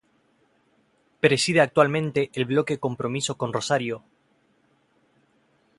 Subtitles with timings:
[1.19, 4.03] Preside actualmente el Bloque Compromiso con Rosario.